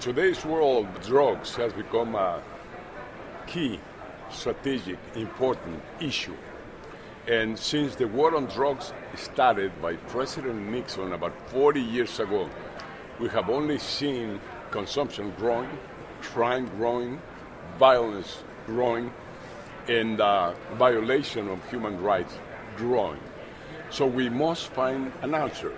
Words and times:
Today's 0.00 0.46
world, 0.46 0.86
drugs 1.02 1.54
has 1.56 1.74
become 1.74 2.14
a 2.14 2.42
key, 3.46 3.78
strategic, 4.30 4.96
important 5.14 5.78
issue. 6.00 6.34
And 7.28 7.58
since 7.58 7.96
the 7.96 8.08
war 8.08 8.34
on 8.34 8.46
drugs 8.46 8.94
started 9.14 9.70
by 9.82 9.96
President 9.96 10.70
Nixon 10.70 11.12
about 11.12 11.34
40 11.50 11.82
years 11.82 12.18
ago, 12.18 12.48
we 13.18 13.28
have 13.28 13.50
only 13.50 13.78
seen 13.78 14.40
consumption 14.70 15.34
growing, 15.36 15.68
crime 16.22 16.66
growing, 16.78 17.20
violence 17.78 18.42
growing, 18.64 19.12
and 19.86 20.18
uh, 20.18 20.54
violation 20.78 21.46
of 21.48 21.62
human 21.68 22.00
rights 22.02 22.38
growing. 22.74 23.20
So 23.90 24.06
we 24.06 24.30
must 24.30 24.68
find 24.68 25.12
an 25.20 25.34
answer. 25.34 25.74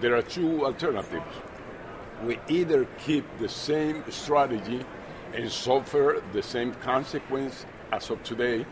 There 0.00 0.16
are 0.16 0.22
two 0.22 0.64
alternatives 0.64 1.36
we 2.22 2.38
either 2.48 2.86
keep 3.04 3.24
the 3.38 3.48
same 3.48 4.04
strategy 4.10 4.84
and 5.34 5.50
suffer 5.50 6.22
the 6.32 6.42
same 6.42 6.72
consequence 6.74 7.66
as 7.92 8.10
of 8.10 8.22
today, 8.22 8.64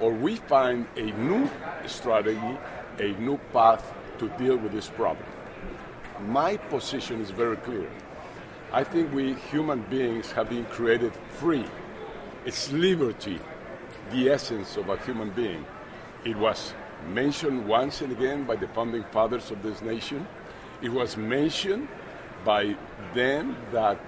or 0.00 0.12
we 0.12 0.36
find 0.36 0.86
a 0.96 1.12
new 1.12 1.50
strategy, 1.86 2.58
a 2.98 3.12
new 3.20 3.38
path 3.52 3.94
to 4.18 4.28
deal 4.30 4.56
with 4.56 4.72
this 4.72 4.88
problem. 4.88 5.26
My 6.26 6.56
position 6.56 7.20
is 7.20 7.30
very 7.30 7.56
clear. 7.56 7.88
I 8.72 8.84
think 8.84 9.12
we 9.12 9.34
human 9.34 9.82
beings 9.82 10.32
have 10.32 10.48
been 10.50 10.64
created 10.66 11.12
free. 11.30 11.64
It's 12.44 12.70
liberty, 12.72 13.40
the 14.10 14.30
essence 14.30 14.76
of 14.76 14.88
a 14.88 14.96
human 14.98 15.30
being. 15.30 15.64
It 16.24 16.36
was 16.36 16.74
mentioned 17.08 17.66
once 17.66 18.00
and 18.00 18.12
again 18.12 18.44
by 18.44 18.56
the 18.56 18.68
founding 18.68 19.04
fathers 19.04 19.50
of 19.50 19.62
this 19.62 19.80
nation. 19.82 20.26
It 20.82 20.90
was 20.90 21.16
mentioned 21.16 21.88
by 22.44 22.76
them 23.14 23.56
that 23.72 23.98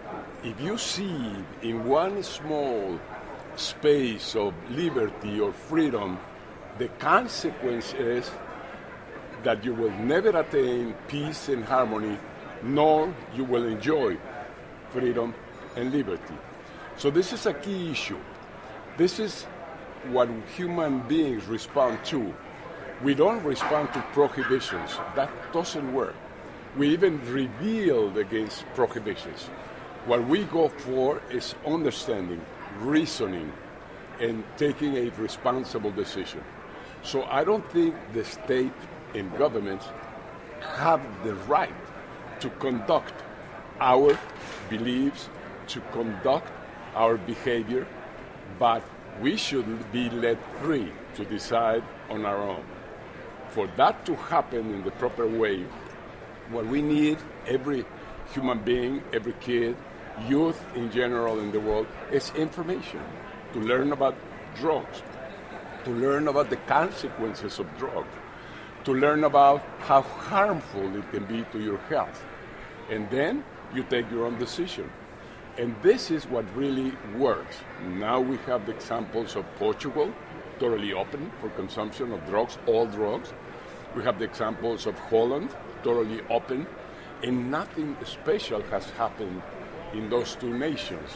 if 0.44 0.60
you 0.60 0.78
see 0.78 1.34
in 1.62 1.84
one 1.84 2.22
small 2.22 3.00
space 3.56 4.36
of 4.36 4.54
liberty 4.70 5.40
or 5.40 5.52
freedom, 5.52 6.18
the 6.78 6.88
consequence 6.98 7.94
is 7.94 8.30
that 9.42 9.64
you 9.64 9.74
will 9.74 9.92
never 9.98 10.30
attain 10.38 10.94
peace 11.08 11.48
and 11.48 11.64
harmony, 11.64 12.18
nor 12.62 13.14
you 13.34 13.44
will 13.44 13.64
enjoy 13.64 14.16
freedom 14.90 15.34
and 15.76 15.92
liberty. 15.92 16.34
So 16.96 17.10
this 17.10 17.32
is 17.32 17.46
a 17.46 17.54
key 17.54 17.90
issue. 17.90 18.18
This 18.96 19.18
is 19.18 19.44
what 20.08 20.28
human 20.56 21.00
beings 21.00 21.46
respond 21.46 22.04
to. 22.06 22.34
We 23.02 23.14
don't 23.14 23.42
respond 23.42 23.92
to 23.92 24.00
prohibitions. 24.12 24.98
That 25.14 25.30
doesn't 25.52 25.92
work. 25.92 26.14
We 26.76 26.90
even 26.90 27.20
rebelled 27.32 28.18
against 28.18 28.66
prohibitions. 28.74 29.48
What 30.04 30.26
we 30.28 30.44
go 30.44 30.68
for 30.68 31.22
is 31.30 31.54
understanding, 31.66 32.44
reasoning, 32.80 33.50
and 34.20 34.44
taking 34.58 34.94
a 34.96 35.08
responsible 35.18 35.90
decision. 35.90 36.44
So 37.02 37.24
I 37.24 37.44
don't 37.44 37.66
think 37.70 37.94
the 38.12 38.24
state 38.24 38.72
and 39.14 39.34
governments 39.38 39.86
have 40.76 41.00
the 41.24 41.34
right 41.46 41.74
to 42.40 42.50
conduct 42.50 43.14
our 43.80 44.18
beliefs, 44.68 45.30
to 45.68 45.80
conduct 45.92 46.52
our 46.94 47.16
behavior, 47.16 47.86
but 48.58 48.82
we 49.20 49.36
should 49.36 49.90
be 49.92 50.10
let 50.10 50.38
free 50.60 50.92
to 51.14 51.24
decide 51.24 51.82
on 52.10 52.26
our 52.26 52.42
own. 52.42 52.64
For 53.48 53.66
that 53.76 54.04
to 54.06 54.14
happen 54.14 54.74
in 54.74 54.84
the 54.84 54.90
proper 54.90 55.26
way, 55.26 55.64
what 56.50 56.66
we 56.66 56.82
need, 56.82 57.18
every 57.46 57.84
human 58.32 58.58
being, 58.60 59.02
every 59.12 59.34
kid, 59.40 59.76
youth 60.28 60.62
in 60.74 60.90
general 60.90 61.40
in 61.40 61.52
the 61.52 61.60
world, 61.60 61.86
is 62.12 62.32
information 62.36 63.02
to 63.52 63.60
learn 63.60 63.92
about 63.92 64.14
drugs, 64.54 65.02
to 65.84 65.90
learn 65.90 66.28
about 66.28 66.50
the 66.50 66.56
consequences 66.56 67.58
of 67.58 67.66
drugs, 67.78 68.14
to 68.84 68.92
learn 68.92 69.24
about 69.24 69.62
how 69.80 70.02
harmful 70.02 70.96
it 70.96 71.10
can 71.10 71.24
be 71.24 71.44
to 71.52 71.60
your 71.60 71.78
health. 71.88 72.24
And 72.90 73.10
then 73.10 73.44
you 73.74 73.82
take 73.82 74.10
your 74.10 74.26
own 74.26 74.38
decision. 74.38 74.90
And 75.58 75.74
this 75.82 76.10
is 76.10 76.26
what 76.26 76.44
really 76.54 76.92
works. 77.16 77.56
Now 77.82 78.20
we 78.20 78.36
have 78.46 78.66
the 78.66 78.72
examples 78.72 79.36
of 79.36 79.44
Portugal, 79.56 80.12
totally 80.58 80.92
open 80.92 81.32
for 81.40 81.48
consumption 81.50 82.12
of 82.12 82.24
drugs, 82.26 82.58
all 82.66 82.86
drugs. 82.86 83.32
We 83.94 84.02
have 84.04 84.18
the 84.18 84.24
examples 84.24 84.86
of 84.86 84.98
Holland, 84.98 85.50
totally 85.86 86.20
open, 86.30 86.66
and 87.22 87.48
nothing 87.48 87.96
special 88.04 88.60
has 88.74 88.90
happened 89.02 89.40
in 89.92 90.10
those 90.10 90.34
two 90.34 90.52
nations. 90.68 91.08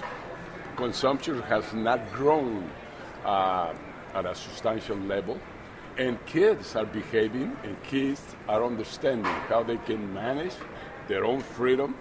Consumption 0.77 1.43
has 1.43 1.65
not 1.75 2.01
grown 2.13 2.71
uh, 3.25 3.75
at 4.15 4.25
a 4.27 4.35
substantial 4.35 4.97
level, 5.15 5.37
and 5.99 6.25
kids 6.25 6.77
are 6.77 6.87
behaving, 6.87 7.51
and 7.65 7.75
kids 7.83 8.23
are 8.49 8.65
understanding 8.65 9.37
how 9.51 9.61
they 9.65 9.77
can 9.89 10.15
manage 10.15 10.55
their 11.09 11.25
own 11.25 11.41
freedom 11.41 11.97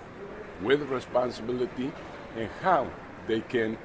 with 0.61 0.81
responsibility 0.89 1.91
and 2.37 2.49
how 2.61 2.87
they 3.27 3.41
can 3.41 3.77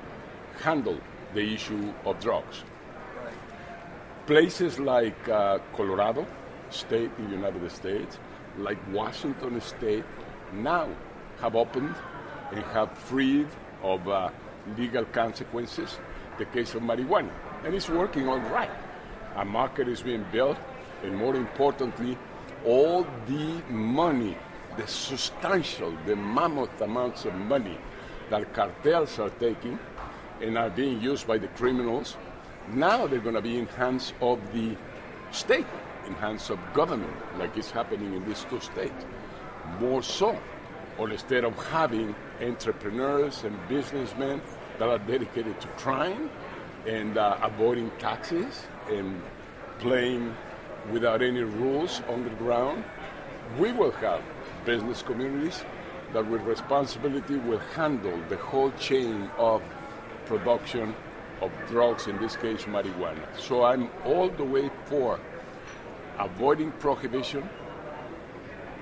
handle 0.60 0.98
the 1.32 1.54
issue 1.54 1.92
of 2.04 2.20
drugs. 2.20 2.64
Places 4.26 4.78
like 4.78 5.28
uh, 5.28 5.58
Colorado 5.74 6.26
State 6.70 7.10
in 7.18 7.24
the 7.30 7.36
United 7.36 7.70
States 7.70 8.18
like 8.58 8.78
Washington 8.92 9.60
State 9.60 10.04
now 10.52 10.88
have 11.40 11.56
opened 11.56 11.94
and 12.52 12.62
have 12.66 12.96
freed 12.96 13.48
of 13.82 14.06
uh, 14.08 14.30
legal 14.76 15.04
consequences 15.06 15.98
the 16.38 16.44
case 16.46 16.74
of 16.74 16.82
marijuana. 16.82 17.30
And 17.64 17.74
it's 17.74 17.88
working 17.88 18.28
all 18.28 18.38
right. 18.38 18.70
A 19.36 19.44
market 19.44 19.88
is 19.88 20.02
being 20.02 20.24
built, 20.32 20.56
and 21.02 21.16
more 21.16 21.34
importantly, 21.34 22.16
all 22.64 23.06
the 23.26 23.62
money, 23.68 24.36
the 24.76 24.86
substantial, 24.86 25.92
the 26.06 26.16
mammoth 26.16 26.80
amounts 26.80 27.24
of 27.24 27.34
money 27.34 27.78
that 28.30 28.52
cartels 28.54 29.18
are 29.18 29.30
taking 29.30 29.78
and 30.40 30.56
are 30.56 30.70
being 30.70 31.00
used 31.00 31.26
by 31.26 31.38
the 31.38 31.48
criminals, 31.48 32.16
now 32.72 33.06
they're 33.06 33.20
going 33.20 33.34
to 33.34 33.42
be 33.42 33.58
in 33.58 33.66
hands 33.66 34.12
of 34.20 34.40
the 34.52 34.76
state 35.30 35.66
in 36.06 36.14
hands 36.14 36.50
of 36.50 36.58
government, 36.72 37.14
like 37.38 37.56
is 37.56 37.70
happening 37.70 38.14
in 38.14 38.24
these 38.26 38.44
two 38.50 38.60
states. 38.60 39.04
More 39.80 40.02
so, 40.02 40.38
or 40.98 41.10
instead 41.10 41.44
of 41.44 41.54
having 41.66 42.14
entrepreneurs 42.40 43.44
and 43.44 43.56
businessmen 43.68 44.40
that 44.78 44.88
are 44.88 44.98
dedicated 44.98 45.60
to 45.60 45.68
crime 45.68 46.30
and 46.86 47.16
uh, 47.16 47.38
avoiding 47.42 47.90
taxes 47.98 48.62
and 48.90 49.20
playing 49.78 50.34
without 50.92 51.22
any 51.22 51.42
rules 51.42 52.02
on 52.08 52.24
the 52.24 52.30
ground, 52.30 52.84
we 53.58 53.72
will 53.72 53.92
have 53.92 54.22
business 54.64 55.02
communities 55.02 55.64
that 56.12 56.26
with 56.26 56.42
responsibility 56.42 57.36
will 57.36 57.58
handle 57.74 58.18
the 58.28 58.36
whole 58.36 58.70
chain 58.72 59.30
of 59.38 59.62
production 60.26 60.94
of 61.40 61.50
drugs, 61.68 62.06
in 62.06 62.16
this 62.18 62.36
case 62.36 62.62
marijuana. 62.64 63.26
So 63.38 63.64
I'm 63.64 63.90
all 64.04 64.28
the 64.28 64.44
way 64.44 64.70
for 64.86 65.18
avoiding 66.18 66.70
prohibition, 66.72 67.48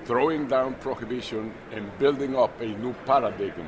throwing 0.05 0.49
down 0.49 0.75
prohibition, 0.75 1.53
and 1.73 1.97
building 1.99 2.37
up 2.37 2.61
a 2.61 2.67
new 2.67 2.93
paradigm 3.07 3.67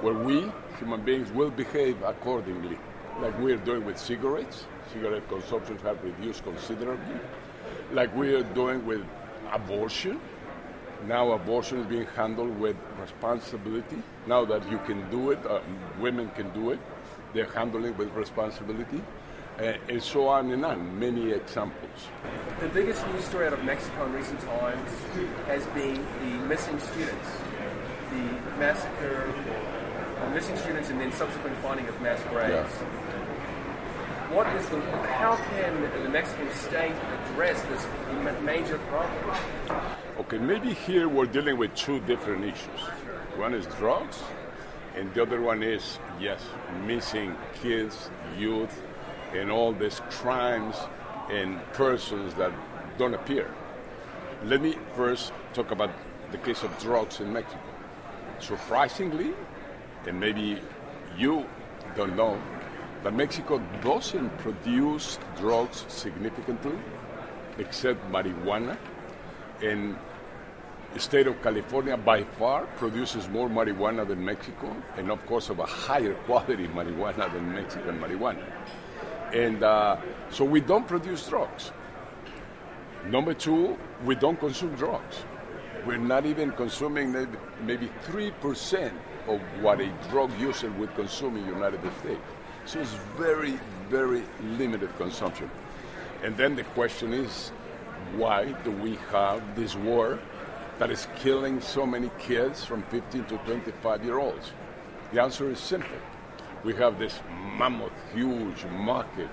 where 0.00 0.14
we, 0.14 0.50
human 0.78 1.02
beings, 1.02 1.30
will 1.32 1.50
behave 1.50 2.02
accordingly, 2.02 2.78
like 3.20 3.38
we're 3.38 3.56
doing 3.56 3.84
with 3.84 3.98
cigarettes. 3.98 4.66
Cigarette 4.92 5.26
consumption 5.28 5.78
has 5.78 5.96
reduced 6.02 6.44
considerably, 6.44 7.16
like 7.92 8.14
we 8.14 8.34
are 8.34 8.42
doing 8.42 8.84
with 8.84 9.04
abortion. 9.52 10.20
Now 11.06 11.32
abortion 11.32 11.80
is 11.80 11.86
being 11.86 12.06
handled 12.16 12.58
with 12.58 12.76
responsibility. 13.00 14.02
Now 14.26 14.44
that 14.44 14.70
you 14.70 14.78
can 14.86 15.08
do 15.10 15.30
it, 15.30 15.44
uh, 15.46 15.60
women 16.00 16.30
can 16.30 16.50
do 16.52 16.70
it, 16.70 16.78
they're 17.32 17.50
handling 17.50 17.96
with 17.96 18.12
responsibility. 18.14 19.02
Uh, 19.58 19.74
and 19.88 20.02
so 20.02 20.26
on 20.26 20.50
and 20.50 20.64
on, 20.64 20.98
many 20.98 21.30
examples. 21.30 22.08
The 22.58 22.68
biggest 22.68 23.06
news 23.06 23.24
story 23.24 23.46
out 23.46 23.52
of 23.52 23.62
Mexico 23.62 24.06
in 24.06 24.12
recent 24.12 24.40
times 24.40 24.90
has 25.46 25.64
been 25.66 25.94
the 25.94 26.46
missing 26.48 26.76
students, 26.80 27.28
the 28.10 28.58
massacre 28.58 29.32
of 30.22 30.34
missing 30.34 30.56
students 30.56 30.90
and 30.90 31.00
then 31.00 31.12
subsequent 31.12 31.56
finding 31.58 31.86
of 31.86 32.00
mass 32.00 32.20
graves. 32.30 32.50
Yeah. 32.50 34.34
What 34.34 34.48
is 34.56 34.68
the, 34.70 34.80
how 34.80 35.36
can 35.36 36.02
the 36.02 36.08
Mexican 36.08 36.50
state 36.50 36.96
address 37.30 37.62
this 37.62 37.86
major 38.42 38.78
problem? 38.88 39.36
Okay, 40.18 40.38
maybe 40.38 40.72
here 40.72 41.08
we're 41.08 41.26
dealing 41.26 41.58
with 41.58 41.72
two 41.76 42.00
different 42.00 42.42
issues. 42.44 42.80
One 43.36 43.54
is 43.54 43.66
drugs, 43.78 44.20
and 44.96 45.14
the 45.14 45.22
other 45.22 45.40
one 45.40 45.62
is, 45.62 46.00
yes, 46.18 46.42
missing 46.84 47.36
kids, 47.62 48.10
youth, 48.36 48.82
and 49.34 49.50
all 49.50 49.72
these 49.72 50.00
crimes 50.10 50.76
and 51.30 51.60
persons 51.72 52.34
that 52.34 52.52
don't 52.98 53.14
appear. 53.14 53.50
Let 54.44 54.62
me 54.62 54.76
first 54.94 55.32
talk 55.52 55.70
about 55.70 55.90
the 56.32 56.38
case 56.38 56.62
of 56.62 56.76
drugs 56.78 57.20
in 57.20 57.32
Mexico. 57.32 57.60
surprisingly, 58.40 59.32
and 60.06 60.18
maybe 60.18 60.60
you 61.16 61.46
don't 61.96 62.16
know, 62.16 62.40
that 63.02 63.14
Mexico 63.14 63.58
doesn't 63.82 64.36
produce 64.38 65.18
drugs 65.38 65.84
significantly, 65.88 66.76
except 67.58 68.00
marijuana. 68.10 68.76
And 69.62 69.96
the 70.94 71.00
state 71.00 71.26
of 71.26 71.40
California 71.42 71.96
by 71.96 72.24
far 72.24 72.66
produces 72.76 73.28
more 73.28 73.48
marijuana 73.48 74.06
than 74.06 74.24
Mexico, 74.24 74.74
and 74.96 75.10
of 75.10 75.24
course 75.26 75.50
of 75.50 75.58
a 75.58 75.66
higher 75.66 76.14
quality 76.26 76.66
marijuana 76.68 77.32
than 77.32 77.52
Mexican 77.52 77.98
marijuana. 78.00 78.44
And 79.34 79.64
uh, 79.64 79.96
so 80.30 80.44
we 80.44 80.60
don't 80.60 80.86
produce 80.86 81.28
drugs. 81.28 81.72
Number 83.06 83.34
two, 83.34 83.76
we 84.04 84.14
don't 84.14 84.38
consume 84.38 84.74
drugs. 84.76 85.24
We're 85.84 85.98
not 85.98 86.24
even 86.24 86.52
consuming 86.52 87.12
maybe 87.62 87.90
3% 88.06 88.92
of 89.26 89.40
what 89.60 89.80
a 89.80 89.88
drug 90.10 90.30
user 90.38 90.70
would 90.72 90.94
consume 90.94 91.36
in 91.36 91.46
the 91.46 91.52
United 91.52 91.80
States. 92.00 92.22
So 92.64 92.80
it's 92.80 92.94
very, 93.18 93.58
very 93.90 94.22
limited 94.56 94.96
consumption. 94.96 95.50
And 96.22 96.36
then 96.36 96.54
the 96.54 96.64
question 96.64 97.12
is, 97.12 97.50
why 98.16 98.52
do 98.62 98.70
we 98.70 98.94
have 99.10 99.42
this 99.56 99.74
war 99.74 100.18
that 100.78 100.90
is 100.90 101.08
killing 101.16 101.60
so 101.60 101.84
many 101.84 102.10
kids 102.18 102.64
from 102.64 102.82
15 102.84 103.24
to 103.24 103.36
25 103.38 104.04
year 104.04 104.18
olds? 104.18 104.52
The 105.12 105.20
answer 105.20 105.50
is 105.50 105.58
simple. 105.58 105.98
We 106.64 106.72
have 106.76 106.98
this 106.98 107.20
mammoth, 107.58 107.92
huge 108.14 108.64
market 108.64 109.28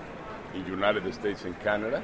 in 0.52 0.66
United 0.66 1.14
States 1.14 1.46
and 1.46 1.58
Canada 1.60 2.02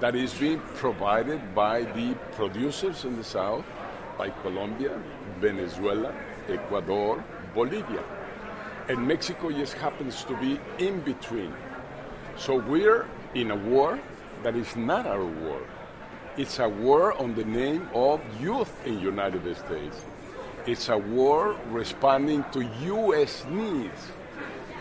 that 0.00 0.16
is 0.16 0.32
being 0.32 0.60
provided 0.76 1.54
by 1.54 1.82
the 1.82 2.14
producers 2.32 3.04
in 3.04 3.16
the 3.18 3.24
South, 3.24 3.66
by 4.16 4.30
Colombia, 4.30 4.98
Venezuela, 5.40 6.14
Ecuador, 6.48 7.22
Bolivia. 7.54 8.02
And 8.88 9.06
Mexico 9.06 9.50
just 9.50 9.74
happens 9.74 10.24
to 10.24 10.34
be 10.38 10.58
in 10.78 11.00
between. 11.00 11.52
So 12.38 12.56
we're 12.56 13.06
in 13.34 13.50
a 13.50 13.56
war 13.56 14.00
that 14.42 14.56
is 14.56 14.74
not 14.74 15.06
our 15.06 15.26
war. 15.26 15.60
It's 16.38 16.60
a 16.60 16.68
war 16.68 17.12
on 17.20 17.34
the 17.34 17.44
name 17.44 17.90
of 17.92 18.22
youth 18.40 18.72
in 18.86 18.96
the 18.96 19.02
United 19.02 19.54
States. 19.54 20.00
It's 20.66 20.88
a 20.88 20.96
war 20.96 21.58
responding 21.68 22.42
to 22.52 22.62
U.S. 22.84 23.44
needs 23.50 24.12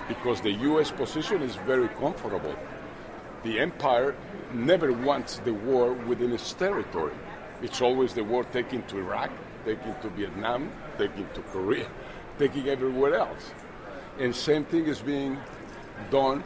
because 0.07 0.41
the 0.41 0.51
U.S. 0.51 0.91
position 0.91 1.41
is 1.41 1.55
very 1.55 1.87
comfortable. 1.89 2.55
The 3.43 3.59
empire 3.59 4.15
never 4.53 4.91
wants 4.91 5.37
the 5.39 5.53
war 5.53 5.93
within 5.93 6.31
its 6.31 6.53
territory. 6.53 7.13
It's 7.61 7.81
always 7.81 8.13
the 8.13 8.23
war 8.23 8.43
taken 8.43 8.83
to 8.83 8.97
Iraq, 8.97 9.31
taken 9.65 9.95
to 10.01 10.09
Vietnam, 10.09 10.71
taken 10.97 11.27
to 11.33 11.41
Korea, 11.41 11.87
taking 12.39 12.67
everywhere 12.67 13.15
else. 13.15 13.51
And 14.19 14.35
same 14.35 14.65
thing 14.65 14.85
is 14.85 15.01
being 15.01 15.37
done 16.11 16.43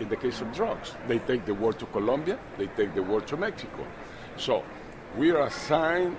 in 0.00 0.08
the 0.08 0.16
case 0.16 0.40
of 0.40 0.52
drugs. 0.54 0.94
They 1.06 1.18
take 1.18 1.44
the 1.46 1.54
war 1.54 1.72
to 1.72 1.86
Colombia, 1.86 2.38
they 2.56 2.66
take 2.66 2.94
the 2.94 3.02
war 3.02 3.20
to 3.22 3.36
Mexico. 3.36 3.86
So 4.36 4.64
we 5.16 5.30
are 5.30 5.46
assigned 5.46 6.16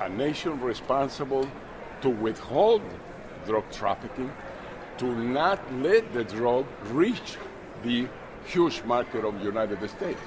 a 0.00 0.08
nation 0.08 0.58
responsible 0.60 1.48
to 2.00 2.08
withhold 2.08 2.82
drug 3.46 3.70
trafficking, 3.70 4.32
to 5.00 5.06
not 5.06 5.58
let 5.76 6.12
the 6.12 6.24
drug 6.24 6.66
reach 6.90 7.38
the 7.82 8.06
huge 8.44 8.82
market 8.84 9.24
of 9.24 9.38
the 9.38 9.44
United 9.44 9.78
States. 9.88 10.20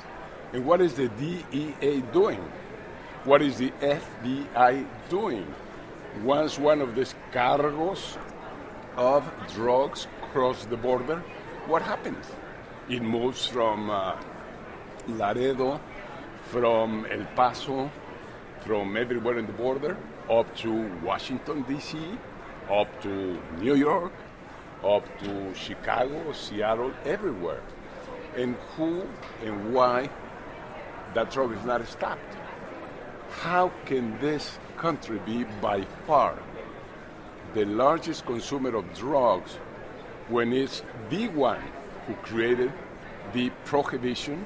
And 0.52 0.66
what 0.66 0.82
is 0.82 0.96
the 0.96 1.10
DEA 1.10 2.02
doing? 2.12 2.44
What 3.24 3.44
is 3.44 3.58
the 3.58 3.70
FBI 3.82 4.86
doing? 5.10 5.46
Once 6.24 6.58
one 6.58 6.82
of 6.82 6.96
these 6.96 7.14
cargos 7.32 8.18
of 8.98 9.24
drugs 9.54 10.08
cross 10.32 10.66
the 10.66 10.78
border, 10.78 11.20
what 11.68 11.84
happens? 11.84 12.26
It 12.90 13.04
moves 13.04 13.46
from 13.46 13.92
uh, 13.92 14.16
Laredo, 15.08 15.80
from 16.46 17.06
El 17.12 17.26
Paso, 17.36 17.92
from 18.62 18.98
everywhere 18.98 19.38
in 19.38 19.46
the 19.46 19.54
border, 19.54 19.98
up 20.30 20.56
to 20.58 20.72
Washington, 21.04 21.62
D.C., 21.64 21.98
up 22.72 22.90
to 23.04 23.40
New 23.60 23.76
York, 23.76 24.14
up 24.86 25.04
to 25.20 25.54
Chicago, 25.56 26.32
Seattle, 26.34 26.94
everywhere. 27.06 27.62
And 28.36 28.56
who 28.76 29.04
and 29.44 29.74
why 29.74 30.10
that 31.14 31.32
drug 31.32 31.56
is 31.56 31.64
not 31.64 31.88
stopped? 31.88 32.36
How 33.30 33.72
can 33.86 34.20
this 34.20 34.58
country 34.78 35.20
be 35.26 35.44
by 35.62 35.86
far 36.06 36.38
the 37.54 37.66
largest 37.66 38.26
consumer 38.26 38.76
of 38.76 38.94
drugs 38.96 39.54
when 40.28 40.52
it's 40.54 40.82
the 41.10 41.28
one 41.30 41.62
who 42.08 42.14
created 42.16 42.72
the 43.34 43.50
prohibition, 43.66 44.46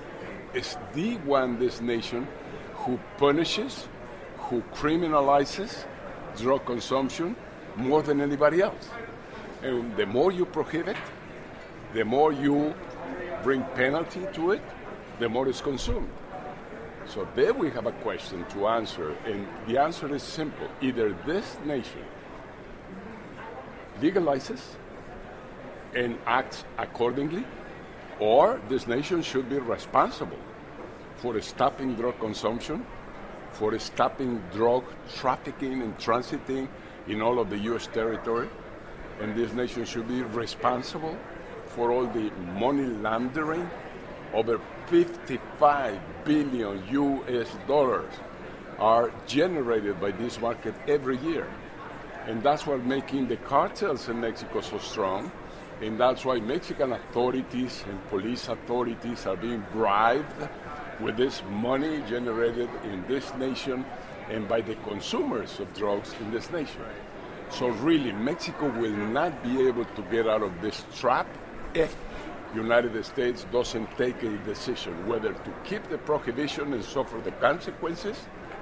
is 0.53 0.77
the 0.93 1.15
one 1.17 1.59
this 1.59 1.81
nation 1.81 2.27
who 2.73 2.99
punishes, 3.17 3.87
who 4.37 4.61
criminalizes 4.73 5.85
drug 6.37 6.65
consumption 6.65 7.35
more 7.75 8.01
than 8.01 8.21
anybody 8.21 8.61
else. 8.61 8.89
And 9.63 9.95
the 9.97 10.05
more 10.05 10.31
you 10.31 10.45
prohibit, 10.45 10.97
the 11.93 12.05
more 12.05 12.31
you 12.31 12.73
bring 13.43 13.63
penalty 13.75 14.25
to 14.33 14.51
it, 14.51 14.61
the 15.19 15.27
more 15.27 15.47
it's 15.47 15.61
consumed. 15.61 16.09
So 17.07 17.27
there 17.35 17.53
we 17.53 17.69
have 17.71 17.85
a 17.85 17.91
question 17.93 18.45
to 18.49 18.67
answer, 18.67 19.15
and 19.25 19.47
the 19.67 19.77
answer 19.77 20.13
is 20.13 20.21
simple. 20.21 20.67
Either 20.81 21.15
this 21.25 21.57
nation 21.65 22.03
legalizes 24.01 24.59
and 25.95 26.17
acts 26.25 26.65
accordingly, 26.77 27.45
or 28.19 28.59
this 28.67 28.87
nation 28.87 29.21
should 29.21 29.49
be 29.49 29.57
responsible 29.57 30.39
for 31.15 31.39
stopping 31.41 31.95
drug 31.95 32.19
consumption, 32.19 32.85
for 33.53 33.77
stopping 33.79 34.43
drug 34.51 34.83
trafficking 35.15 35.81
and 35.81 35.97
transiting 35.97 36.67
in 37.07 37.21
all 37.21 37.39
of 37.39 37.49
the 37.49 37.57
U.S. 37.69 37.87
territory, 37.87 38.49
and 39.19 39.35
this 39.35 39.53
nation 39.53 39.85
should 39.85 40.07
be 40.07 40.21
responsible 40.21 41.17
for 41.67 41.91
all 41.91 42.07
the 42.07 42.31
money 42.59 42.85
laundering. 42.85 43.69
Over 44.33 44.59
55 44.87 45.99
billion 46.25 46.83
U.S. 46.89 47.49
dollars 47.67 48.13
are 48.77 49.11
generated 49.25 49.99
by 49.99 50.11
this 50.11 50.39
market 50.39 50.75
every 50.87 51.17
year. 51.17 51.47
And 52.27 52.43
that's 52.43 52.67
what 52.67 52.83
making 52.83 53.27
the 53.27 53.37
cartels 53.37 54.09
in 54.09 54.19
Mexico 54.19 54.61
so 54.61 54.77
strong. 54.79 55.31
And 55.81 55.99
that's 55.99 56.25
why 56.25 56.39
Mexican 56.39 56.91
authorities 56.91 57.83
and 57.87 58.05
police 58.09 58.47
authorities 58.49 59.25
are 59.25 59.37
being 59.37 59.63
bribed 59.71 60.49
with 60.99 61.15
this 61.15 61.41
money 61.49 62.03
generated 62.09 62.69
in 62.83 63.05
this 63.07 63.33
nation 63.35 63.85
and 64.29 64.47
by 64.47 64.61
the 64.61 64.75
consumers 64.87 65.59
of 65.59 65.73
drugs 65.73 66.13
in 66.19 66.31
this 66.31 66.49
nation. 66.51 66.81
So 67.49 67.69
really, 67.69 68.11
Mexico 68.11 68.69
will 68.69 68.91
not 68.91 69.43
be 69.43 69.67
able 69.67 69.85
to 69.85 70.01
get 70.11 70.27
out 70.27 70.43
of 70.43 70.61
this 70.61 70.83
trap 70.95 71.27
if 71.73 71.95
United 72.53 73.03
States 73.05 73.45
doesn't 73.51 73.89
take 73.97 74.21
a 74.23 74.37
decision 74.39 75.07
whether 75.07 75.33
to 75.33 75.53
keep 75.63 75.87
the 75.89 75.97
prohibition 75.97 76.73
and 76.73 76.83
suffer 76.83 77.19
the 77.19 77.31
consequences 77.31 78.17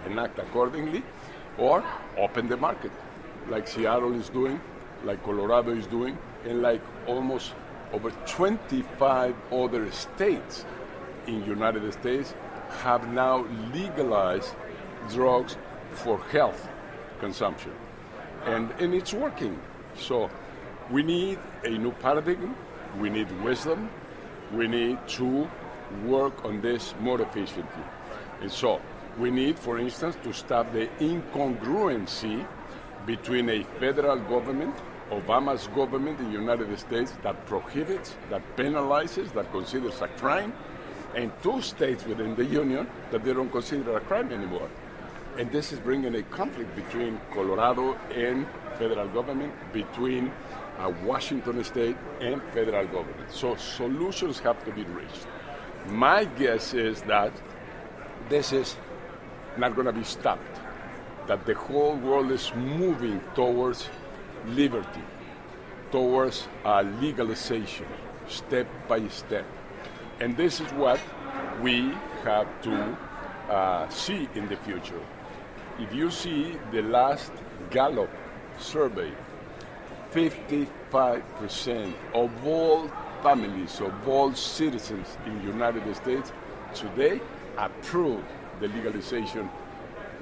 and 0.05 0.19
act 0.19 0.39
accordingly, 0.39 1.03
or 1.57 1.83
open 2.17 2.47
the 2.47 2.57
market 2.57 2.91
like 3.49 3.67
Seattle 3.67 4.13
is 4.13 4.29
doing, 4.29 4.59
like 5.03 5.23
Colorado 5.23 5.71
is 5.71 5.87
doing, 5.87 6.17
and 6.45 6.61
like 6.61 6.81
almost 7.07 7.53
over 7.91 8.11
25 8.27 9.35
other 9.51 9.91
states 9.91 10.65
in 11.27 11.43
United 11.45 11.91
States 11.93 12.33
have 12.83 13.07
now 13.13 13.45
legalized 13.73 14.55
drugs 15.09 15.57
for 15.91 16.19
health 16.25 16.67
consumption. 17.19 17.71
And, 18.45 18.71
and 18.79 18.93
it's 18.93 19.13
working. 19.13 19.59
So 19.97 20.29
we 20.91 21.03
need 21.03 21.39
a 21.63 21.69
new 21.69 21.91
paradigm, 21.91 22.55
we 22.99 23.09
need 23.09 23.29
wisdom, 23.41 23.89
we 24.53 24.67
need 24.67 24.99
to 25.07 25.49
work 26.05 26.45
on 26.45 26.61
this 26.61 26.93
more 26.99 27.21
efficiently. 27.21 27.83
And 28.41 28.51
so 28.51 28.81
we 29.17 29.31
need, 29.31 29.57
for 29.57 29.79
instance, 29.79 30.17
to 30.23 30.33
stop 30.33 30.71
the 30.73 30.87
incongruency 30.99 32.45
between 33.05 33.49
a 33.49 33.63
federal 33.79 34.19
government, 34.19 34.75
Obama's 35.11 35.67
government 35.67 36.19
in 36.19 36.25
the 36.25 36.39
United 36.39 36.77
States, 36.79 37.13
that 37.23 37.45
prohibits, 37.45 38.15
that 38.29 38.41
penalizes, 38.57 39.31
that 39.33 39.51
considers 39.51 40.01
a 40.01 40.07
crime, 40.09 40.53
and 41.15 41.31
two 41.41 41.61
states 41.61 42.05
within 42.05 42.35
the 42.35 42.45
union 42.45 42.87
that 43.11 43.23
they 43.23 43.33
don't 43.33 43.51
consider 43.51 43.97
a 43.97 44.01
crime 44.01 44.31
anymore. 44.31 44.69
And 45.37 45.51
this 45.51 45.71
is 45.73 45.79
bringing 45.79 46.15
a 46.15 46.23
conflict 46.23 46.75
between 46.75 47.19
Colorado 47.33 47.93
and 48.13 48.47
federal 48.77 49.07
government, 49.09 49.53
between 49.73 50.31
uh, 50.77 50.91
Washington 51.03 51.63
state 51.63 51.97
and 52.21 52.41
federal 52.53 52.85
government. 52.87 53.31
So 53.31 53.55
solutions 53.55 54.39
have 54.39 54.63
to 54.65 54.71
be 54.71 54.83
reached. 54.83 55.27
My 55.87 56.25
guess 56.25 56.73
is 56.73 57.01
that 57.03 57.33
this 58.29 58.53
is 58.53 58.75
not 59.57 59.75
going 59.75 59.87
to 59.87 59.93
be 59.93 60.03
stopped 60.03 60.59
that 61.27 61.45
the 61.45 61.55
whole 61.55 61.95
world 61.95 62.31
is 62.31 62.53
moving 62.55 63.19
towards 63.33 63.89
liberty 64.47 65.01
towards 65.95 66.47
a 66.65 66.83
legalization, 66.83 67.85
step 68.27 68.67
by 68.85 69.07
step. 69.07 69.45
And 70.19 70.35
this 70.35 70.59
is 70.59 70.69
what 70.73 70.99
we 71.61 71.93
have 72.23 72.47
to 72.63 72.97
uh, 73.49 73.87
see 73.87 74.27
in 74.35 74.47
the 74.49 74.57
future. 74.57 74.99
If 75.77 75.93
you 75.93 76.09
see 76.09 76.57
the 76.71 76.81
last 76.81 77.33
Gallup 77.69 78.09
survey, 78.57 79.11
55% 80.13 81.93
of 82.13 82.47
all 82.47 82.87
families, 83.21 83.81
of 83.81 84.07
all 84.07 84.33
citizens 84.33 85.17
in 85.25 85.37
the 85.39 85.43
United 85.43 85.93
States 85.93 86.31
today 86.73 87.19
approve 87.57 88.23
the 88.61 88.69
legalization 88.69 89.49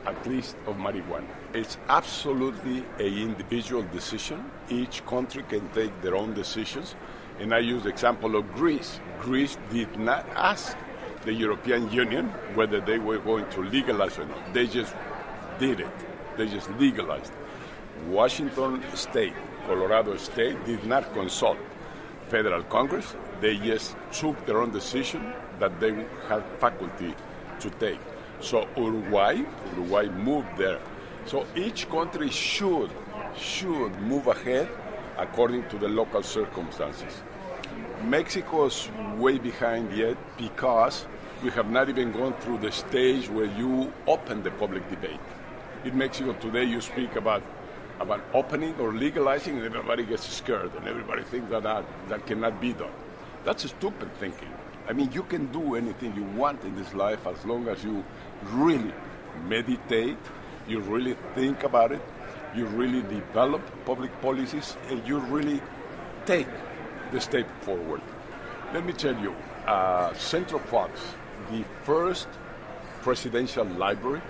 at 0.08 0.26
least 0.26 0.56
of 0.66 0.76
marijuana. 0.78 1.28
It's 1.54 1.78
absolutely 1.88 2.84
a 2.98 3.08
individual 3.08 3.84
decision. 3.84 4.44
Each 4.70 5.06
country 5.06 5.44
can 5.44 5.70
take 5.70 6.02
their 6.02 6.16
own 6.16 6.34
decisions. 6.34 6.96
And 7.40 7.54
I 7.54 7.60
use 7.60 7.84
the 7.84 7.90
example 7.90 8.36
of 8.36 8.52
Greece. 8.54 9.00
Greece 9.20 9.58
did 9.72 10.00
not 10.00 10.28
ask 10.36 10.76
the 11.26 11.34
European 11.34 11.92
Union 11.92 12.26
whether 12.56 12.82
they 12.82 12.98
were 12.98 13.20
going 13.20 13.48
to 13.52 13.62
legalize 13.62 14.18
or 14.18 14.26
not. 14.26 14.54
They 14.54 14.68
just 14.68 14.94
did 15.64 15.80
it. 15.80 15.98
They 16.36 16.48
just 16.48 16.70
legalized. 16.72 17.32
Washington 18.08 18.84
State, 18.96 19.34
Colorado 19.66 20.18
State 20.18 20.58
did 20.66 20.84
not 20.84 21.14
consult 21.14 21.58
federal 22.28 22.64
Congress. 22.64 23.16
They 23.40 23.56
just 23.58 23.96
took 24.12 24.46
their 24.46 24.60
own 24.62 24.72
decision 24.72 25.22
that 25.60 25.80
they 25.80 25.94
had 26.28 26.44
faculty 26.60 27.16
to 27.62 27.70
take. 27.84 28.02
So 28.42 28.68
Uruguay, 28.76 29.36
Uruguay 29.76 30.08
moved 30.10 30.58
there. 30.58 30.82
So 31.26 31.46
each 31.56 31.90
country 31.90 32.30
should 32.30 32.92
should 33.38 33.94
move 34.02 34.28
ahead 34.28 34.68
according 35.18 35.70
to 35.70 35.78
the 35.78 35.88
local 35.88 36.24
circumstances. 36.24 37.24
Mexico's 38.04 38.90
way 39.16 39.38
behind 39.38 39.96
yet 39.96 40.18
because 40.38 41.06
we 41.42 41.52
have 41.52 41.70
not 41.72 41.88
even 41.88 42.12
gone 42.12 42.34
through 42.42 42.58
the 42.58 42.72
stage 42.72 43.30
where 43.30 43.52
you 43.62 43.94
open 44.08 44.44
the 44.44 44.52
public 44.52 44.84
debate. 44.90 45.24
In 45.84 45.98
Mexico 45.98 46.32
today, 46.40 46.64
you 46.64 46.80
speak 46.80 47.18
about 47.18 47.44
about 48.00 48.22
opening 48.34 48.74
or 48.80 48.94
legalizing, 48.94 49.58
and 49.58 49.66
everybody 49.66 50.06
gets 50.06 50.26
scared, 50.26 50.74
and 50.76 50.88
everybody 50.88 51.24
thinks 51.24 51.50
that 51.52 51.64
that, 51.64 51.84
that 52.08 52.26
cannot 52.26 52.62
be 52.62 52.72
done. 52.72 52.92
That's 53.44 53.70
stupid 53.70 54.10
thinking. 54.18 54.48
I 54.88 54.94
mean, 54.94 55.12
you 55.12 55.24
can 55.24 55.48
do 55.52 55.76
anything 55.76 56.16
you 56.16 56.24
want 56.24 56.64
in 56.64 56.74
this 56.76 56.94
life 56.94 57.28
as 57.28 57.44
long 57.46 57.68
as 57.68 57.84
you 57.84 58.02
really 58.52 58.94
meditate, 59.46 60.18
you 60.70 60.80
really 60.80 61.18
think 61.36 61.64
about 61.64 61.92
it, 61.92 62.02
you 62.56 62.66
really 62.68 63.02
develop 63.02 63.62
public 63.86 64.12
policies, 64.22 64.78
and 64.90 65.06
you 65.06 65.20
really 65.20 65.62
take 66.26 66.48
the 67.12 67.20
step 67.20 67.46
forward. 67.62 68.02
Let 68.74 68.86
me 68.86 68.94
tell 68.94 69.18
you, 69.20 69.36
uh, 69.68 70.14
Centro 70.14 70.60
Fox, 70.60 71.02
the 71.52 71.66
first 71.84 72.30
presidential 73.02 73.66
library 73.66 74.22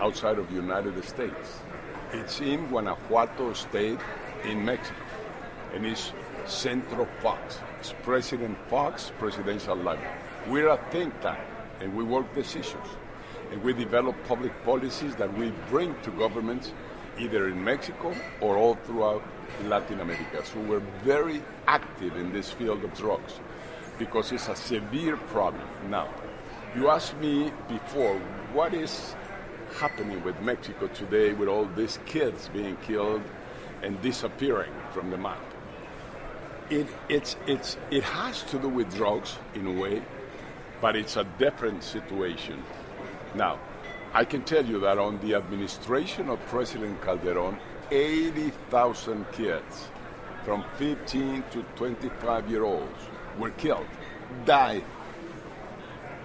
outside 0.00 0.38
of 0.38 0.48
the 0.48 0.54
United 0.54 1.02
States, 1.04 1.60
it's 2.12 2.40
in 2.40 2.66
Guanajuato 2.68 3.52
State 3.52 3.98
in 4.44 4.64
Mexico, 4.64 4.96
and 5.74 5.86
it's 5.86 6.12
Centro 6.46 7.08
Fox. 7.20 7.58
It's 7.80 7.94
President 8.02 8.56
Fox 8.68 9.12
Presidential 9.18 9.76
Library. 9.76 10.16
We're 10.48 10.68
a 10.68 10.78
think 10.90 11.18
tank, 11.20 11.40
and 11.80 11.94
we 11.96 12.04
work 12.04 12.32
decisions, 12.34 12.86
and 13.50 13.62
we 13.62 13.72
develop 13.72 14.16
public 14.28 14.52
policies 14.64 15.16
that 15.16 15.32
we 15.36 15.52
bring 15.68 15.94
to 16.02 16.10
governments 16.12 16.72
either 17.18 17.48
in 17.48 17.62
Mexico 17.62 18.14
or 18.40 18.56
all 18.56 18.74
throughout 18.84 19.22
Latin 19.64 20.00
America. 20.00 20.44
So 20.44 20.60
we're 20.60 20.82
very 21.02 21.42
active 21.66 22.16
in 22.16 22.32
this 22.32 22.50
field 22.50 22.84
of 22.84 22.94
drugs 22.94 23.40
because 23.98 24.32
it's 24.32 24.48
a 24.48 24.56
severe 24.56 25.16
problem. 25.16 25.66
Now, 25.88 26.08
you 26.76 26.90
asked 26.90 27.16
me 27.16 27.50
before, 27.68 28.18
what 28.52 28.74
is 28.74 29.14
happening 29.74 30.22
with 30.24 30.40
Mexico 30.40 30.86
today 30.88 31.32
with 31.32 31.48
all 31.48 31.66
these 31.76 31.98
kids 32.06 32.48
being 32.52 32.76
killed 32.78 33.22
and 33.82 34.00
disappearing 34.02 34.72
from 34.92 35.10
the 35.10 35.18
map? 35.18 35.42
It, 36.70 36.86
it's, 37.08 37.36
it's, 37.46 37.76
it 37.90 38.02
has 38.02 38.42
to 38.44 38.58
do 38.58 38.68
with 38.68 38.94
drugs 38.94 39.36
in 39.54 39.66
a 39.66 39.72
way, 39.72 40.02
but 40.80 40.96
it's 40.96 41.16
a 41.16 41.24
different 41.38 41.82
situation. 41.82 42.62
Now, 43.34 43.60
I 44.12 44.24
can 44.24 44.42
tell 44.42 44.64
you 44.64 44.80
that 44.80 44.98
on 44.98 45.20
the 45.20 45.34
administration 45.34 46.30
of 46.30 46.40
President 46.46 47.00
Calderon, 47.02 47.58
80,000 47.90 49.30
kids 49.32 49.88
from 50.44 50.64
15 50.76 51.44
to 51.50 51.62
25 51.76 52.50
year 52.50 52.64
olds 52.64 53.02
were 53.38 53.50
killed, 53.50 53.86
died. 54.44 54.84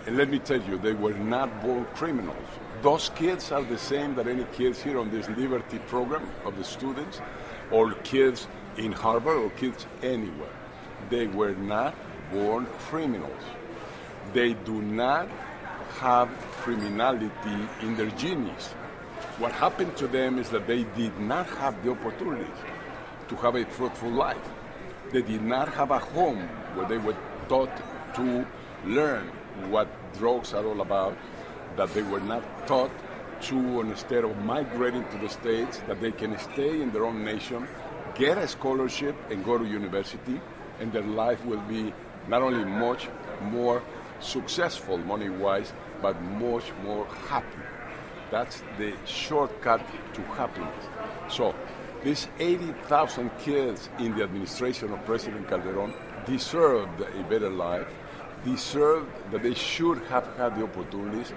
And 0.08 0.18
let 0.18 0.30
me 0.30 0.40
tell 0.40 0.62
you, 0.62 0.78
they 0.80 0.94
were 0.94 1.14
not 1.14 1.62
born 1.62 1.86
criminals. 1.94 2.48
Those 2.82 3.10
kids 3.10 3.52
are 3.52 3.62
the 3.62 3.78
same 3.78 4.16
that 4.16 4.28
any 4.28 4.46
kids 4.46 4.82
here 4.82 4.98
on 4.98 5.12
this 5.12 5.30
Liberty 5.30 5.78
program 5.80 6.28
of 6.44 6.58
the 6.58 6.64
students, 6.64 7.22
or 7.70 7.94
kids 8.04 8.48
in 8.78 8.92
Harvard, 8.92 9.38
or 9.38 9.50
kids 9.52 9.86
anywhere. 10.02 10.56
They 11.12 11.28
were 11.28 11.54
not 11.54 11.94
born 12.32 12.66
criminals. 12.90 13.44
They 14.34 14.54
do 14.54 14.82
not 14.82 15.30
have 16.00 16.30
criminality 16.64 17.30
in 17.82 17.96
their 17.96 18.10
genes. 18.12 18.70
What 19.38 19.52
happened 19.52 19.96
to 19.98 20.08
them 20.08 20.40
is 20.40 20.50
that 20.50 20.66
they 20.66 20.84
did 20.98 21.20
not 21.20 21.48
have 21.58 21.84
the 21.84 21.92
opportunities 21.92 22.48
to 23.28 23.36
have 23.36 23.56
a 23.56 23.66
fruitful 23.66 24.10
life. 24.10 24.50
They 25.12 25.22
did 25.22 25.44
not 25.44 25.72
have 25.74 25.92
a 25.92 26.00
home 26.00 26.48
where 26.74 26.88
they 26.88 26.98
were 26.98 27.16
taught 27.48 27.70
to 28.16 28.48
learn 28.86 29.30
what 29.70 29.88
drugs 30.18 30.54
are 30.54 30.66
all 30.66 30.82
about, 30.82 31.18
that 31.78 31.94
they 31.94 32.02
were 32.02 32.20
not 32.20 32.44
taught 32.68 32.92
to, 33.42 33.82
instead 33.82 34.24
of 34.24 34.38
migrating 34.46 35.08
to 35.10 35.18
the 35.18 35.30
States, 35.30 35.82
that 35.88 36.00
they 36.00 36.12
can 36.12 36.38
stay 36.40 36.82
in 36.82 36.92
their 36.92 37.06
own 37.06 37.24
nation, 37.24 37.68
get 38.16 38.38
a 38.38 38.48
scholarship, 38.48 39.16
and 39.30 39.44
go 39.44 39.58
to 39.58 39.66
university, 39.66 40.40
and 40.80 40.92
their 40.92 41.04
life 41.04 41.44
will 41.46 41.62
be 41.62 41.94
not 42.28 42.42
only 42.42 42.64
much 42.66 43.08
more 43.42 43.82
successful 44.20 44.98
money 44.98 45.30
wise, 45.30 45.74
but 46.02 46.22
much 46.22 46.66
more 46.84 47.06
happy. 47.28 47.64
That's 48.30 48.62
the 48.78 48.94
shortcut 49.06 49.82
to 50.14 50.22
happiness. 50.22 50.86
So, 51.30 51.54
these 52.04 52.28
80,000 52.40 53.30
kids 53.40 53.90
in 54.00 54.16
the 54.16 54.24
administration 54.24 54.92
of 54.92 55.06
President 55.06 55.48
Calderon 55.48 55.94
deserved 56.26 57.02
a 57.02 57.24
better 57.24 57.50
life, 57.50 57.88
deserved 58.44 59.10
that 59.32 59.44
they 59.44 59.54
should 59.54 60.00
have 60.06 60.28
had 60.38 60.58
the 60.58 60.64
opportunities 60.64 61.34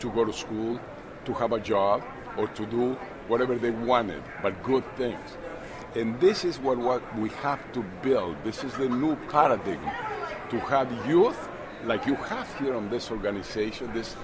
to 0.00 0.10
go 0.10 0.24
to 0.24 0.32
school, 0.32 0.80
to 1.24 1.32
have 1.34 1.52
a 1.52 1.60
job, 1.60 2.02
or 2.36 2.48
to 2.48 2.66
do 2.66 2.94
whatever 3.26 3.56
they 3.56 3.70
wanted, 3.70 4.22
but 4.42 4.62
good 4.62 4.84
things. 4.96 5.36
And 5.94 6.20
this 6.20 6.44
is 6.44 6.58
what, 6.58 6.78
what 6.78 7.02
we 7.18 7.28
have 7.30 7.72
to 7.72 7.82
build. 8.02 8.36
This 8.44 8.62
is 8.64 8.72
the 8.74 8.88
new 8.88 9.16
paradigm 9.30 9.82
to 10.50 10.60
have 10.60 10.90
youth 11.06 11.48
like 11.84 12.06
you 12.06 12.14
have 12.14 12.52
here 12.58 12.74
on 12.74 12.90
this 12.90 13.10
organization, 13.10 13.92
this 13.92 14.16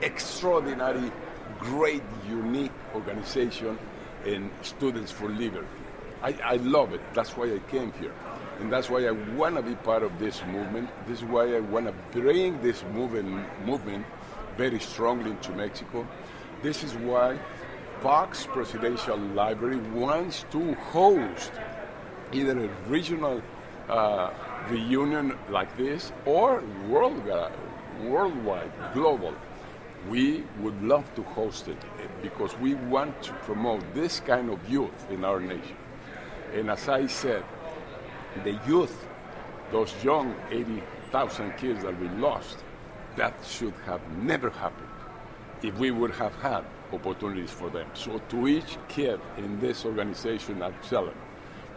extraordinary, 0.00 1.12
great, 1.58 2.02
unique 2.28 2.72
organization 2.94 3.78
in 4.24 4.50
Students 4.62 5.10
for 5.10 5.28
Liberty. 5.28 5.66
I, 6.22 6.34
I 6.44 6.56
love 6.56 6.94
it. 6.94 7.00
That's 7.14 7.36
why 7.36 7.52
I 7.52 7.58
came 7.70 7.92
here. 8.00 8.14
And 8.62 8.72
that's 8.72 8.88
why 8.88 9.04
I 9.08 9.10
want 9.10 9.56
to 9.56 9.62
be 9.62 9.74
part 9.74 10.04
of 10.04 10.20
this 10.20 10.40
movement. 10.44 10.88
This 11.08 11.18
is 11.18 11.24
why 11.24 11.56
I 11.56 11.58
want 11.58 11.86
to 11.86 11.94
bring 12.12 12.62
this 12.62 12.84
movement, 12.94 13.44
movement 13.66 14.06
very 14.56 14.78
strongly 14.78 15.32
into 15.32 15.50
Mexico. 15.50 16.06
This 16.62 16.84
is 16.84 16.94
why 16.94 17.40
Fox 18.02 18.46
Presidential 18.46 19.18
Library 19.18 19.78
wants 19.90 20.44
to 20.52 20.74
host 20.74 21.50
either 22.32 22.56
a 22.56 22.68
regional 22.86 23.42
uh, 23.88 24.30
reunion 24.70 25.36
like 25.48 25.76
this 25.76 26.12
or 26.24 26.62
worldwide, 26.88 27.50
worldwide, 28.04 28.70
global. 28.94 29.34
We 30.08 30.44
would 30.60 30.80
love 30.84 31.12
to 31.16 31.24
host 31.24 31.66
it 31.66 31.78
because 32.22 32.56
we 32.58 32.74
want 32.74 33.24
to 33.24 33.32
promote 33.42 33.82
this 33.92 34.20
kind 34.20 34.50
of 34.50 34.70
youth 34.70 35.10
in 35.10 35.24
our 35.24 35.40
nation. 35.40 35.76
And 36.54 36.70
as 36.70 36.88
I 36.88 37.08
said, 37.08 37.42
the 38.44 38.58
youth, 38.66 39.06
those 39.70 39.92
young 40.02 40.34
80,000 40.50 41.52
kids 41.56 41.82
that 41.82 41.98
we 42.00 42.08
lost, 42.10 42.58
that 43.16 43.34
should 43.44 43.74
have 43.84 44.00
never 44.18 44.50
happened 44.50 44.88
if 45.62 45.76
we 45.78 45.90
would 45.90 46.10
have 46.12 46.34
had 46.36 46.64
opportunities 46.92 47.50
for 47.50 47.70
them. 47.70 47.86
So 47.94 48.20
to 48.30 48.48
each 48.48 48.78
kid 48.88 49.20
in 49.36 49.60
this 49.60 49.84
organization 49.84 50.62
at 50.62 50.80
Celent, 50.82 51.14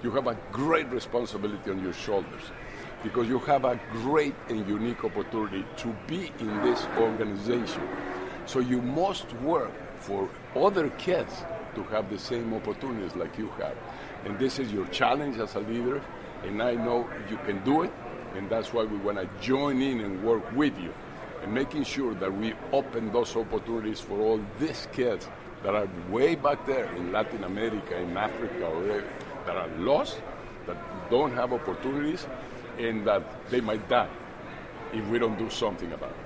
you 0.03 0.11
have 0.11 0.27
a 0.27 0.37
great 0.51 0.89
responsibility 0.89 1.71
on 1.71 1.83
your 1.83 1.93
shoulders 1.93 2.43
because 3.03 3.27
you 3.27 3.39
have 3.39 3.65
a 3.65 3.79
great 3.91 4.35
and 4.49 4.67
unique 4.67 5.03
opportunity 5.03 5.65
to 5.77 5.95
be 6.07 6.31
in 6.39 6.61
this 6.63 6.85
organization. 6.97 7.87
So 8.45 8.59
you 8.59 8.81
must 8.81 9.31
work 9.35 9.71
for 9.99 10.29
other 10.55 10.89
kids 10.91 11.43
to 11.75 11.83
have 11.83 12.09
the 12.09 12.17
same 12.17 12.53
opportunities 12.53 13.15
like 13.15 13.37
you 13.37 13.49
have. 13.59 13.75
And 14.25 14.39
this 14.39 14.59
is 14.59 14.71
your 14.71 14.87
challenge 14.87 15.37
as 15.39 15.55
a 15.55 15.59
leader, 15.59 16.01
and 16.43 16.61
I 16.61 16.75
know 16.75 17.07
you 17.29 17.37
can 17.45 17.63
do 17.63 17.83
it, 17.83 17.93
and 18.35 18.49
that's 18.49 18.73
why 18.73 18.83
we 18.83 18.97
want 18.97 19.17
to 19.17 19.29
join 19.41 19.81
in 19.81 20.01
and 20.01 20.23
work 20.23 20.43
with 20.55 20.77
you 20.79 20.93
and 21.41 21.53
making 21.53 21.83
sure 21.83 22.13
that 22.15 22.33
we 22.33 22.53
open 22.71 23.11
those 23.11 23.35
opportunities 23.35 24.01
for 24.01 24.19
all 24.19 24.39
these 24.59 24.87
kids 24.91 25.27
that 25.63 25.75
are 25.75 25.87
way 26.09 26.35
back 26.35 26.65
there 26.65 26.91
in 26.95 27.11
Latin 27.11 27.43
America, 27.43 27.97
in 27.97 28.15
Africa, 28.17 28.65
or 28.65 29.03
that 29.45 29.55
are 29.55 29.69
lost, 29.77 30.21
that 30.67 30.77
don't 31.09 31.33
have 31.33 31.53
opportunities, 31.53 32.27
and 32.77 33.05
that 33.05 33.23
they 33.49 33.61
might 33.61 33.87
die 33.87 34.09
if 34.93 35.05
we 35.07 35.19
don't 35.19 35.37
do 35.37 35.49
something 35.49 35.91
about 35.91 36.11
it. 36.11 36.24